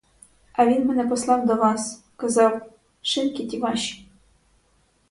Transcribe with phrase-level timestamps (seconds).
[0.53, 2.69] А він мене послав до вас, казав:
[3.01, 4.07] шинки ті ваші.